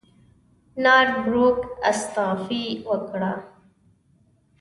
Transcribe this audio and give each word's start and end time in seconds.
نارت 0.83 1.15
بروک 1.25 1.59
استعفی 1.89 2.63
وکړه. 2.87 3.31